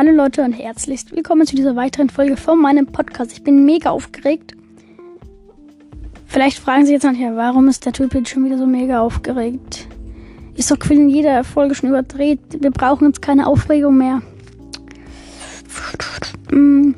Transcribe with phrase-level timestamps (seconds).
[0.00, 3.32] Hallo Leute und herzlichst willkommen zu dieser weiteren Folge von meinem Podcast.
[3.32, 4.54] Ich bin mega aufgeregt.
[6.24, 9.88] Vielleicht fragen Sie jetzt nachher, warum ist der Typ jetzt schon wieder so mega aufgeregt?
[10.54, 12.38] Ist doch in jeder Folge schon überdreht.
[12.60, 14.22] Wir brauchen jetzt keine Aufregung mehr.
[16.50, 16.94] Hm,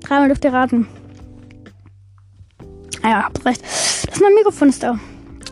[0.00, 0.86] dreimal dürft ihr raten.
[3.00, 3.62] Ah ja, habt recht.
[3.62, 4.98] Das ist mein Mikrofon ist da.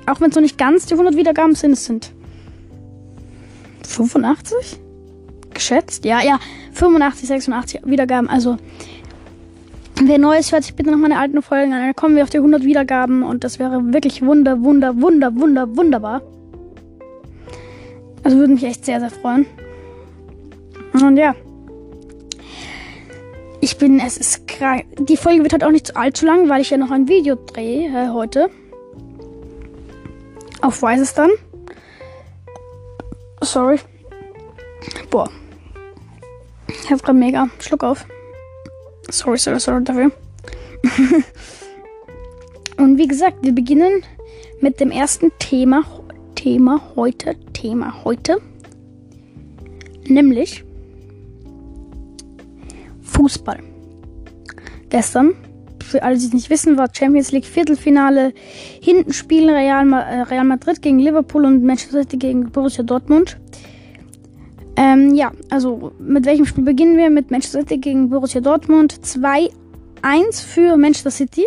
[0.05, 2.12] Auch wenn es noch nicht ganz die 100 Wiedergaben sind, es sind
[3.87, 4.80] 85?
[5.55, 6.05] Geschätzt?
[6.05, 6.38] Ja, ja.
[6.74, 8.28] 85, 86 Wiedergaben.
[8.28, 8.56] Also,
[10.02, 11.80] wer Neues hört sich bitte noch meine alten Folgen an.
[11.80, 15.77] Dann kommen wir auf die 100 Wiedergaben und das wäre wirklich wunder, wunder, wunder, wunder,
[15.77, 16.23] wunderbar.
[18.23, 19.46] Also würde mich echt sehr, sehr freuen.
[20.92, 21.34] Und ja.
[23.60, 24.84] Ich bin, es ist krank.
[24.98, 27.88] Die Folge wird halt auch nicht allzu lang, weil ich ja noch ein Video drehe
[27.88, 28.51] äh, heute.
[30.60, 31.30] Auf Weißes dann.
[33.43, 33.79] Sorry.
[36.85, 38.04] Ich hab grad mega Schluck auf.
[39.10, 40.13] Sorry, sorry, sorry dafür.
[42.77, 44.02] Und wie gesagt, wir beginnen
[44.60, 45.85] mit dem ersten Thema.
[46.35, 47.37] Thema heute.
[47.55, 48.37] Thema heute.
[50.07, 50.62] Nämlich
[53.01, 53.60] Fußball.
[54.90, 55.35] Gestern,
[55.82, 58.35] für alle, die es nicht wissen, war Champions League Viertelfinale.
[58.82, 63.38] Hinten spielen Real, äh, Real Madrid gegen Liverpool und Manchester City gegen Borussia Dortmund.
[64.77, 67.11] Ähm, ja, also mit welchem Spiel beginnen wir?
[67.11, 68.94] Mit Manchester City gegen Borussia Dortmund.
[69.03, 69.50] 2-1
[70.44, 71.47] für Manchester City.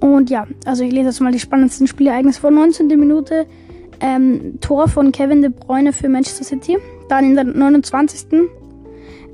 [0.00, 2.86] Und ja, also ich lese jetzt mal die spannendsten Spielereignisse vor 19.
[2.88, 3.46] Minute.
[4.00, 6.78] Ähm, Tor von Kevin De Bruyne für Manchester City.
[7.08, 8.26] Dann in der 29.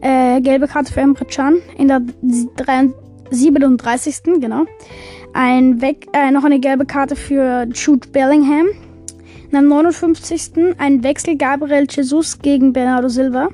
[0.00, 1.58] Äh, gelbe Karte für Emre Can.
[1.78, 2.02] In der
[3.30, 4.40] 37.
[4.40, 4.64] genau.
[5.32, 8.66] Ein Weg, äh, noch eine gelbe Karte für Jude Bellingham.
[9.46, 10.76] In der 59.
[10.78, 13.48] ein Wechsel Gabriel Jesus gegen Bernardo Silva.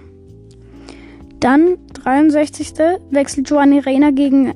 [1.38, 2.72] Dann 63.
[3.10, 4.54] Wechsel Giovanni Reina gegen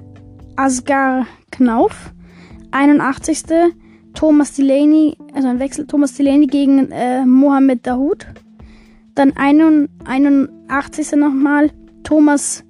[0.57, 2.13] Asgar Knauf.
[2.71, 3.45] 81.
[4.15, 8.27] Thomas Delaney, also ein Wechsel Thomas Delaney gegen äh, Mohamed Dahoud.
[9.15, 11.13] Dann 81.
[11.13, 11.71] nochmal
[12.03, 12.65] Thomas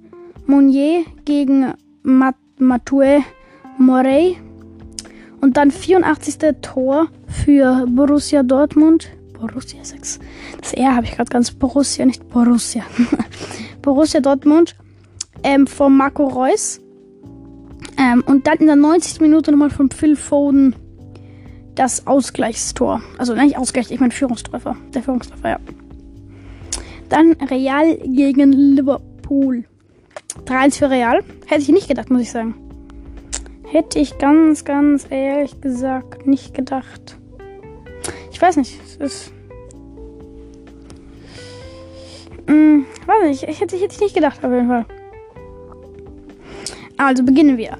[0.45, 3.23] Monnier gegen Mat Matue
[3.77, 4.37] Morey.
[5.41, 6.37] Und dann 84.
[6.61, 9.09] Tor für Borussia Dortmund.
[9.39, 10.19] Borussia 6.
[10.59, 12.83] Das R habe ich gerade ganz Borussia, nicht Borussia.
[13.81, 14.75] Borussia Dortmund
[15.43, 16.81] ähm, von Marco Reus.
[17.97, 19.21] Ähm, und dann in der 90.
[19.21, 20.75] Minute nochmal von Phil Foden
[21.75, 23.01] das Ausgleichstor.
[23.17, 24.75] Also nicht Ausgleich, ich meine Führungstreffer.
[24.93, 25.59] Der Führungstreffer, ja.
[27.09, 29.65] Dann Real gegen Liverpool.
[30.45, 31.23] 3-1 für Real.
[31.45, 32.55] Hätte ich nicht gedacht, muss ich sagen.
[33.69, 37.17] Hätte ich ganz, ganz ehrlich gesagt nicht gedacht.
[38.31, 38.79] Ich weiß nicht.
[38.81, 39.31] Es ist.
[42.47, 43.43] Hm, weiß nicht.
[43.43, 44.85] Ich hätte, hätte ich nicht gedacht, auf jeden Fall.
[46.97, 47.77] Also beginnen wir.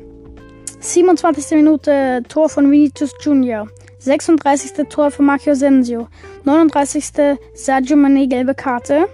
[0.80, 1.58] 27.
[1.58, 3.68] Minute Tor von Vinicius Junior.
[4.00, 4.88] 36.
[4.90, 6.08] Tor von Marco Sensio.
[6.44, 7.38] 39.
[7.54, 9.08] Sergio Mane gelbe Karte.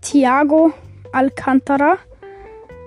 [0.00, 0.72] Thiago
[1.12, 1.98] Alcantara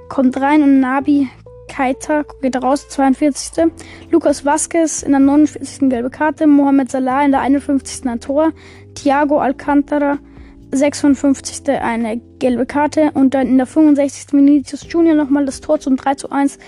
[0.10, 1.30] kommt rein und Nabi
[1.74, 3.72] Keita geht raus, 42.
[4.12, 5.90] Lukas Vasquez in der 49.
[5.90, 6.46] gelbe Karte.
[6.46, 8.06] Mohamed Salah in der 51.
[8.06, 8.52] ein Tor.
[8.94, 10.20] Thiago Alcantara
[10.72, 11.68] 56.
[11.70, 13.10] eine gelbe Karte.
[13.16, 14.34] Und dann in der 65.
[14.34, 16.60] Vinicius Junior nochmal das Tor zum 3 zu 1.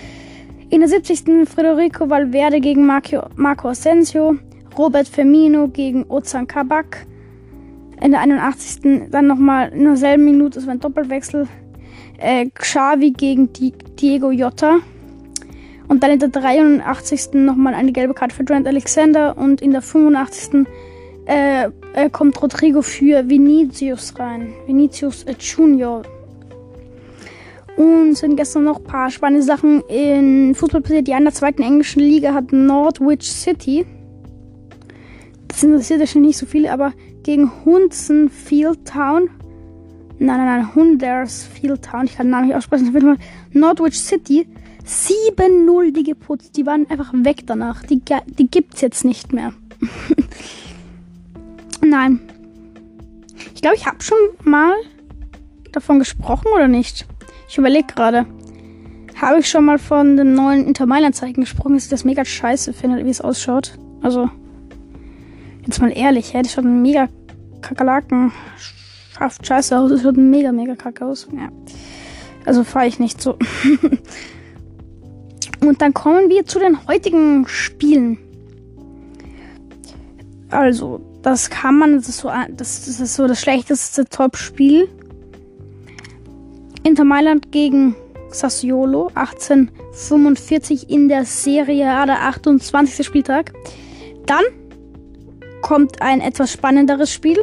[0.70, 1.48] In der 70.
[1.48, 4.34] Federico Valverde gegen Marco, Asensio.
[4.76, 7.06] Robert Firmino gegen Ozan Kabak.
[8.02, 9.10] In der 81.
[9.12, 11.46] dann nochmal in derselben Minute, es war ein Doppelwechsel.
[12.18, 14.80] Äh, Xavi gegen Diego Jota.
[15.88, 17.34] Und dann in der 83.
[17.34, 19.36] nochmal eine gelbe Karte für Trent Alexander.
[19.36, 20.66] Und in der 85.
[21.26, 24.52] Äh, äh, kommt Rodrigo für Vinicius rein.
[24.66, 26.02] Vinicius äh, Junior.
[27.76, 31.08] Und sind gestern noch ein paar spannende Sachen in Fußball passiert.
[31.08, 33.84] Die an der zweiten englischen Liga hat Norwich City.
[35.48, 36.92] Das interessiert ja schon nicht so viele, aber
[37.22, 39.28] gegen Hunsenfield Town.
[40.18, 42.06] Nein, nein, nein, Hundersfield Town.
[42.06, 43.18] Ich kann den Namen nicht aussprechen.
[43.52, 44.46] Norwich City
[44.86, 46.56] 7-0 die geputzt.
[46.56, 47.82] Die waren einfach weg danach.
[47.82, 49.52] Die, die gibt's jetzt nicht mehr.
[51.82, 52.20] Nein.
[53.54, 54.74] Ich glaube, ich habe schon mal
[55.72, 57.06] davon gesprochen oder nicht.
[57.48, 58.26] Ich überlege gerade.
[59.20, 62.72] Habe ich schon mal von dem neuen Inter Mailand-Zeichen gesprochen, dass ich das mega scheiße
[62.72, 63.78] finde, wie es ausschaut.
[64.02, 64.28] Also,
[65.64, 67.08] jetzt mal ehrlich, hätte ich schon einen mega
[67.62, 68.32] Kakerlaken
[69.16, 69.90] schafft scheiße aus.
[69.90, 71.28] Es wird mega, mega kacke aus.
[71.32, 71.48] Ja.
[72.44, 73.38] Also fahre ich nicht so.
[75.66, 78.18] Und dann kommen wir zu den heutigen Spielen.
[80.50, 84.88] Also, das kann man, das ist so das, ist so das schlechteste Top-Spiel.
[86.84, 87.96] Inter Mailand gegen
[88.30, 93.04] Sassuolo 1845 in der Serie A, der 28.
[93.04, 93.52] Spieltag.
[94.26, 94.44] Dann
[95.62, 97.38] kommt ein etwas spannenderes Spiel.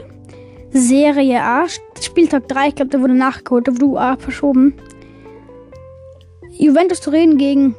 [0.71, 1.65] Serie A,
[2.01, 4.75] Spieltag 3, ich glaube, der wurde nachgeholt, der wurde A verschoben.
[6.51, 7.75] Juventus Turin gegen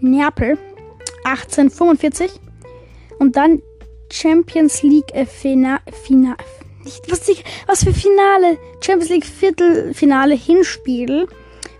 [0.00, 0.58] Neapel
[1.24, 2.30] 1845
[3.18, 3.62] und dann
[4.10, 5.26] Champions League äh,
[6.86, 7.28] nicht was,
[7.66, 8.58] was für Finale?
[8.80, 11.26] Champions League Viertelfinale Hinspiel.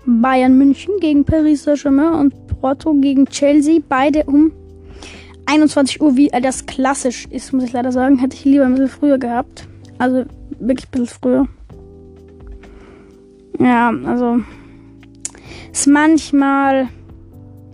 [0.05, 3.81] Bayern München gegen Paris Saint-Germain und Porto gegen Chelsea.
[3.89, 4.53] Beide um
[5.47, 8.19] 21 Uhr wie äh, das klassisch ist muss ich leider sagen.
[8.19, 9.69] Hätte ich lieber ein bisschen früher gehabt.
[9.99, 10.25] Also
[10.59, 11.49] wirklich ein bisschen früher.
[13.59, 14.41] Ja also
[15.73, 16.89] ist manchmal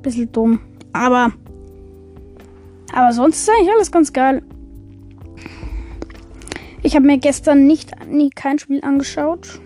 [0.02, 0.60] bisschen dumm
[0.92, 1.32] aber
[2.92, 4.42] aber sonst ist eigentlich alles ganz geil.
[6.82, 9.60] Ich habe mir gestern nicht nie kein Spiel angeschaut.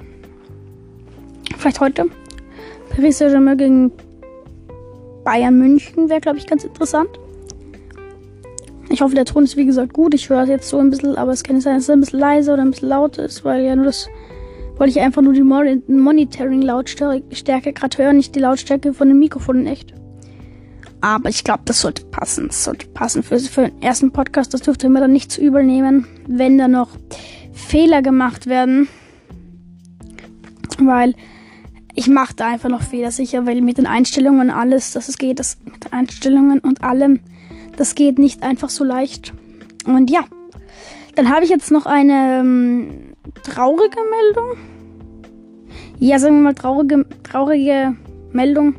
[1.56, 2.04] Vielleicht heute.
[2.90, 3.90] Paris Saint-Germain gegen
[5.24, 7.08] Bayern München wäre, glaube ich, ganz interessant.
[8.90, 10.14] Ich hoffe, der Ton ist wie gesagt gut.
[10.14, 12.00] Ich höre es jetzt so ein bisschen, aber es kann nicht sein, dass es ein
[12.00, 14.08] bisschen leise oder ein bisschen laut ist, weil ja nur das,
[14.76, 19.66] weil ich einfach nur die Monitoring-Lautstärke gerade höre, nicht die Lautstärke von dem Mikrofon in
[19.66, 19.95] echt.
[21.00, 22.48] Aber ich glaube, das sollte passen.
[22.48, 24.54] Das sollte passen für, für den ersten Podcast.
[24.54, 26.90] Das dürfte mir dann nicht zu übel nehmen, wenn da noch
[27.52, 28.88] Fehler gemacht werden.
[30.78, 31.14] Weil
[31.94, 35.38] ich mache da einfach noch Fehler sicher, weil mit den Einstellungen alles, dass es geht,
[35.38, 37.20] das mit den Einstellungen und allem,
[37.76, 39.32] das geht nicht einfach so leicht.
[39.86, 40.24] Und ja,
[41.14, 44.58] dann habe ich jetzt noch eine ähm, traurige Meldung.
[45.98, 47.96] Ja, sagen wir mal traurige, traurige
[48.32, 48.74] Meldung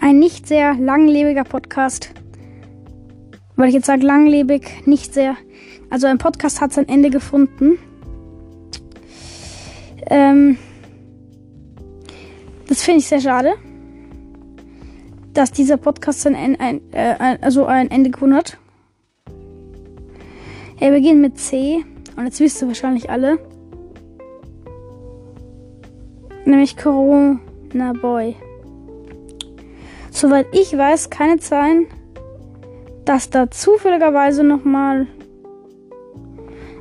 [0.00, 2.10] ein nicht sehr langlebiger Podcast.
[3.56, 5.36] Weil ich jetzt sage langlebig, nicht sehr.
[5.90, 7.78] Also ein Podcast hat sein Ende gefunden.
[10.10, 10.58] Ähm,
[12.68, 13.54] das finde ich sehr schade,
[15.34, 18.58] dass dieser Podcast sein ein, ein, äh, also ein Ende gefunden hat.
[20.78, 21.84] Er beginnt mit C
[22.16, 23.38] und jetzt wisst ihr wahrscheinlich alle.
[26.44, 28.36] Nämlich Corona Boy.
[30.18, 31.86] Soweit ich weiß, es sein,
[33.04, 35.06] dass da zufälligerweise nochmal.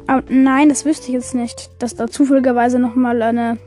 [0.08, 1.70] Aber nein, das wüsste ich jetzt nicht.
[1.78, 3.60] Dass da zufälligerweise nochmal eine.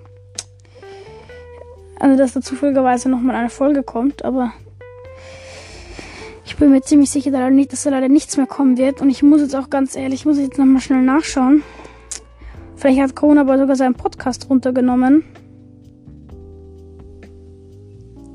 [2.00, 4.52] Also, dass da zufälligerweise nochmal eine Folge kommt, aber.
[6.44, 9.00] Ich bin mir ziemlich sicher, dass da leider nichts mehr kommen wird.
[9.00, 11.62] Und ich muss jetzt auch ganz ehrlich, ich muss jetzt nochmal schnell nachschauen.
[12.74, 15.22] Vielleicht hat Corona aber sogar seinen Podcast runtergenommen.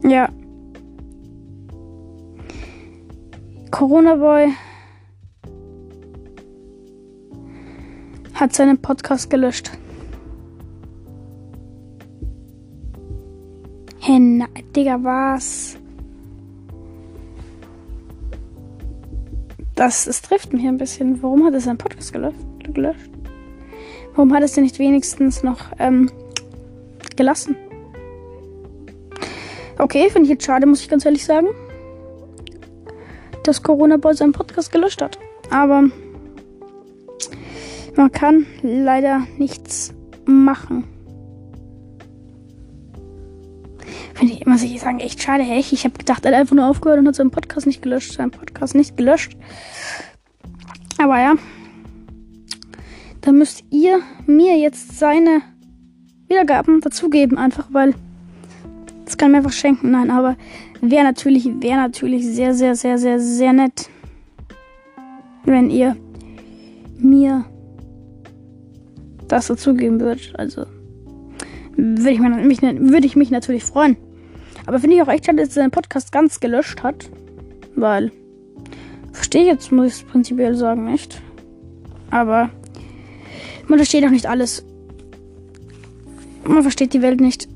[0.02, 0.30] Ja.
[3.76, 4.54] Corona Boy
[8.34, 9.70] hat seinen Podcast gelöscht.
[14.00, 15.78] Hey, Digga, was?
[19.76, 21.22] Das, das trifft mich ein bisschen.
[21.22, 22.40] Warum hat er seinen Podcast gelöscht?
[22.64, 23.12] gelöscht?
[24.14, 26.10] Warum hat er es denn nicht wenigstens noch ähm,
[27.18, 27.58] gelassen?
[29.78, 31.50] Okay, finde ich jetzt schade, muss ich ganz ehrlich sagen
[33.48, 35.18] dass Corona Boy seinen Podcast gelöscht hat.
[35.52, 35.84] Aber
[37.96, 39.94] man kann leider nichts
[40.26, 40.84] machen.
[44.14, 45.74] Finde ich immer sich sagen, echt schade, echt.
[45.74, 48.14] Ich habe gedacht, er hat einfach nur aufgehört und hat seinen Podcast nicht gelöscht.
[48.14, 49.36] Seinen Podcast nicht gelöscht.
[50.98, 51.34] Aber ja.
[53.22, 55.42] Da müsst ihr mir jetzt seine
[56.28, 57.94] Wiedergaben dazugeben, einfach weil.
[59.04, 59.92] Das kann mir einfach schenken.
[59.92, 60.38] Nein, aber
[60.88, 63.90] Wäre natürlich, wäre natürlich sehr, sehr, sehr, sehr, sehr nett,
[65.44, 65.96] wenn ihr
[67.00, 67.46] mir
[69.28, 70.34] das dazugeben würdet.
[70.38, 70.66] Also
[71.76, 73.98] würde ich, mich, würde ich mich natürlich freuen.
[74.68, 77.10] Aber finde ich auch echt schade, dass er seinen Podcast ganz gelöscht hat.
[77.76, 78.12] Weil,
[79.12, 81.20] verstehe ich jetzt, muss ich es prinzipiell sagen, nicht.
[82.12, 82.52] Aber
[83.68, 84.64] man versteht auch nicht alles.
[86.44, 87.48] Man versteht die Welt nicht.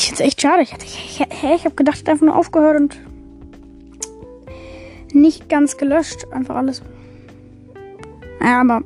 [0.00, 0.62] Ich es echt schade.
[0.62, 2.96] Ich, ich, ich, ich habe gedacht, ich einfach nur aufgehört und
[5.12, 6.24] nicht ganz gelöscht.
[6.30, 6.82] Einfach alles.
[8.40, 8.82] Ja, aber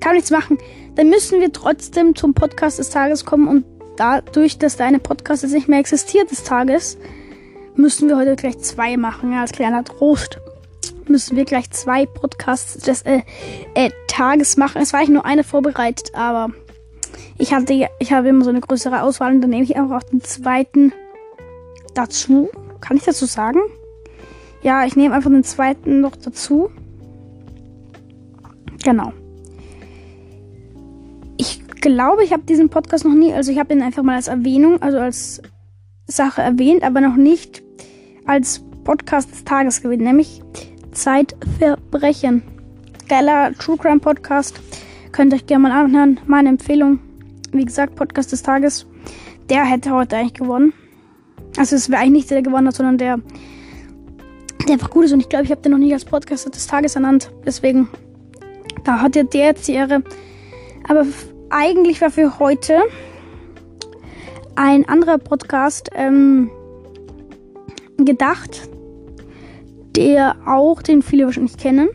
[0.00, 0.56] kann nichts machen.
[0.94, 3.66] Dann müssen wir trotzdem zum Podcast des Tages kommen und
[3.98, 6.96] dadurch, dass deine Podcast jetzt nicht mehr existiert des Tages,
[7.76, 9.32] müssen wir heute gleich zwei machen.
[9.32, 10.38] Ja, als kleiner Trost
[11.06, 13.20] müssen wir gleich zwei Podcasts des äh,
[13.74, 14.80] äh, Tages machen.
[14.80, 16.52] Es war eigentlich nur eine vorbereitet, aber
[17.38, 20.08] ich hatte, ich habe immer so eine größere Auswahl und dann nehme ich einfach auch
[20.08, 20.92] den zweiten
[21.94, 22.48] dazu.
[22.80, 23.60] Kann ich dazu sagen?
[24.62, 26.70] Ja, ich nehme einfach den zweiten noch dazu.
[28.82, 29.12] Genau.
[31.84, 34.80] glaube, ich habe diesen Podcast noch nie, also ich habe ihn einfach mal als Erwähnung,
[34.80, 35.42] also als
[36.06, 37.62] Sache erwähnt, aber noch nicht
[38.24, 40.42] als Podcast des Tages gewählt, nämlich
[40.92, 42.42] Zeitverbrechen.
[43.06, 44.58] Geiler True Crime Podcast.
[45.14, 46.18] Könnt euch gerne mal anhören.
[46.26, 46.98] Meine Empfehlung.
[47.52, 48.84] Wie gesagt, Podcast des Tages.
[49.48, 50.72] Der hätte heute eigentlich gewonnen.
[51.56, 53.20] Also es wäre eigentlich nicht der, der gewonnen hat, sondern der,
[54.66, 55.12] der einfach gut ist.
[55.12, 57.30] Und ich glaube, ich habe den noch nicht als Podcast des Tages ernannt.
[57.46, 57.88] Deswegen,
[58.82, 60.02] da hat der jetzt die Ehre.
[60.88, 61.06] Aber
[61.48, 62.80] eigentlich war für heute
[64.56, 66.50] ein anderer Podcast ähm,
[67.98, 68.68] gedacht,
[69.94, 71.88] der auch, den viele wahrscheinlich kennen.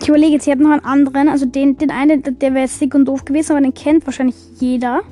[0.00, 2.94] Ich überlege jetzt, ich hätte noch einen anderen, also den, den einen, der wäre dick
[2.94, 5.02] und doof gewesen, aber den kennt wahrscheinlich jeder.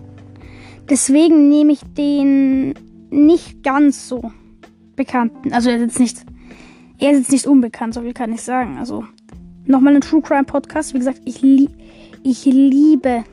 [0.89, 2.75] Deswegen nehme ich den
[3.11, 4.33] nicht ganz so
[4.97, 5.53] bekannten.
[5.53, 6.19] Also er ist jetzt nicht,
[6.99, 8.79] er ist jetzt nicht unbekannt, so viel kann ich sagen.
[8.79, 9.05] Also
[9.67, 10.95] nochmal ein True Crime Podcast.
[10.95, 11.69] Wie gesagt, ich, li
[12.23, 13.25] ich liebe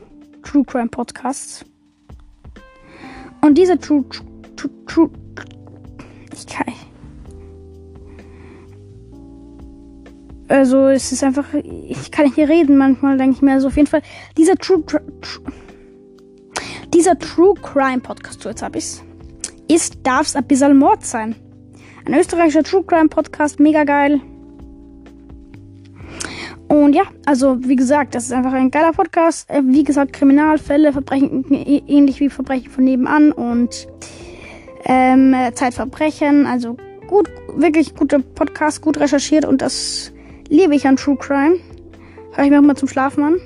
[0.42, 1.64] True Crime Podcasts.
[3.40, 4.04] Und dieser True,
[4.56, 5.10] True, True,
[6.34, 6.66] ich kann,
[10.48, 13.54] also es ist einfach, ich kann nicht hier reden manchmal, denke ich mir.
[13.54, 14.02] Also auf jeden Fall,
[14.36, 15.02] dieser True, True,
[16.94, 19.02] dieser True Crime Podcast, so jetzt hab ich's,
[19.68, 21.34] ist, darf's ein bisschen Mord sein.
[22.04, 24.20] Ein österreichischer True Crime Podcast, mega geil.
[26.68, 29.48] Und ja, also wie gesagt, das ist einfach ein geiler Podcast.
[29.50, 33.88] Äh, wie gesagt, Kriminalfälle, Verbrechen, ähnlich wie Verbrechen von nebenan und
[34.84, 36.46] ähm, Zeitverbrechen.
[36.46, 36.76] Also
[37.08, 40.12] gut, wirklich guter Podcast, gut recherchiert und das
[40.48, 41.58] liebe ich an True Crime.
[42.32, 43.40] Hör ich mir auch mal zum Schlafen an.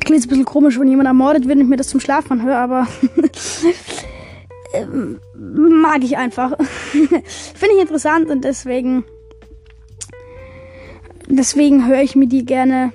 [0.00, 2.56] Klingt ein bisschen komisch, wenn jemand ermordet wird und ich mir das zum Schlafen anhöre,
[2.56, 2.88] aber
[4.74, 6.56] ähm, mag ich einfach.
[6.92, 9.04] Finde ich interessant und deswegen
[11.28, 12.92] deswegen höre ich mir die gerne.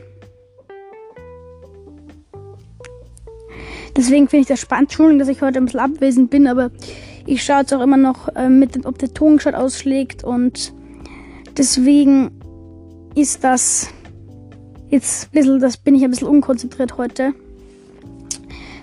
[3.95, 4.89] Deswegen finde ich das spannend.
[4.89, 6.69] Entschuldigung, dass ich heute ein bisschen abwesend bin, aber
[7.25, 10.71] ich schaue jetzt auch immer noch äh, mit, ob der Ton gerade ausschlägt und
[11.57, 12.31] Deswegen
[13.15, 13.89] ist das
[14.89, 17.33] jetzt ein bisschen, das bin ich ein bisschen unkonzentriert heute.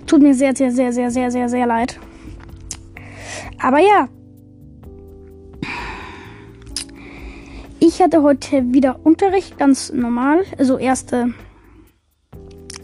[0.07, 2.00] Tut mir sehr, sehr, sehr, sehr, sehr, sehr, sehr leid.
[3.61, 4.09] Aber ja.
[7.78, 10.45] Ich hatte heute wieder Unterricht, ganz normal.
[10.59, 11.33] Also erste,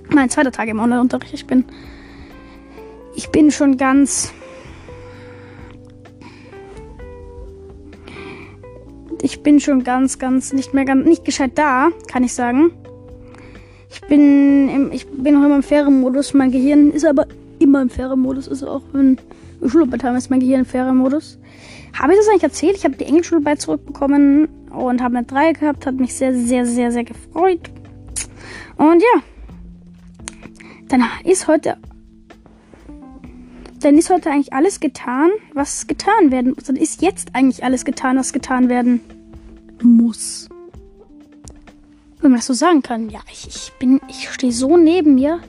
[0.08, 1.34] mein zweiter Tag im Online-Unterricht.
[1.34, 1.64] Ich bin,
[3.16, 4.32] ich bin schon ganz
[9.30, 12.72] ich bin schon ganz, ganz nicht mehr ganz nicht gescheit da, kann ich sagen.
[13.88, 16.34] Ich bin im, ich bin noch immer im Ferienmodus.
[16.34, 17.26] Mein Gehirn ist aber
[17.60, 18.48] immer im Ferienmodus.
[18.48, 19.18] Also auch wenn
[19.64, 21.38] Schularbeit haben, ist mein Gehirn im Ferienmodus.
[21.98, 22.76] Habe ich das eigentlich erzählt?
[22.76, 25.86] Ich habe die Englischschularbeit zurückbekommen und habe eine 3 gehabt.
[25.86, 27.70] Hat mich sehr, sehr, sehr, sehr gefreut.
[28.76, 29.22] Und ja.
[30.88, 31.76] Dann ist heute
[33.82, 36.64] dann ist heute eigentlich alles getan, was getan werden muss.
[36.64, 39.00] Dann ist jetzt eigentlich alles getan, was getan werden
[39.82, 40.48] muss.
[42.20, 43.08] Wenn man das so sagen kann.
[43.08, 45.40] Ja, ich, ich bin, ich stehe so neben mir.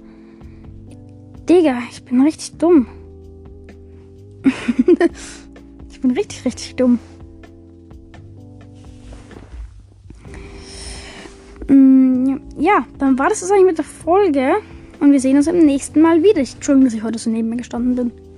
[1.50, 2.88] Digga, ich bin richtig dumm.
[5.92, 7.00] ich bin richtig, richtig dumm.
[11.68, 14.56] Mm, ja, dann war das eigentlich mit der Folge.
[15.00, 16.40] Und wir sehen uns im nächsten Mal wieder.
[16.40, 18.31] Entschuldigung, dass ich heute so neben mir gestanden bin.